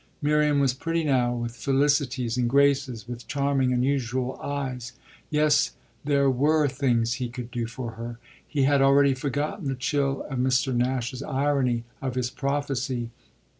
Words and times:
Miriam 0.19 0.59
was 0.59 0.73
pretty 0.73 1.03
now, 1.03 1.31
with 1.31 1.55
felicities 1.55 2.35
and 2.35 2.49
graces, 2.49 3.07
with 3.07 3.27
charming, 3.27 3.71
unusual 3.71 4.35
eyes. 4.41 4.93
Yes, 5.29 5.73
there 6.03 6.27
were 6.27 6.67
things 6.67 7.13
he 7.13 7.29
could 7.29 7.51
do 7.51 7.67
for 7.67 7.91
her; 7.91 8.17
he 8.47 8.63
had 8.63 8.81
already 8.81 9.13
forgotten 9.13 9.67
the 9.67 9.75
chill 9.75 10.25
of 10.27 10.39
Mr. 10.39 10.73
Nash's 10.75 11.21
irony, 11.21 11.83
of 12.01 12.15
his 12.15 12.31
prophecy. 12.31 13.11